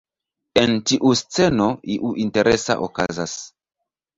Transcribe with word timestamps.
En 0.61 0.71
tiu 0.91 1.11
sceno, 1.19 1.67
iu 1.99 2.11
interesa 2.25 2.79
okazas. 2.89 3.37